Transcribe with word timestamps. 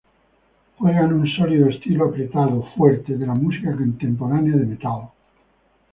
Juegan 0.79 1.13
un 1.13 1.27
sólido 1.31 1.69
estilo 1.69 2.05
apretado, 2.05 2.65
fuerte, 2.75 3.17
de 3.17 3.27
la 3.27 3.35
música 3.35 3.71
contemporánea 3.75 4.57
de 4.57 4.65
metal. 4.65 5.09